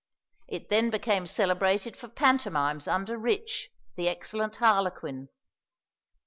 [0.47, 5.29] It then became celebrated for pantomimes under Rich, the excellent harlequin.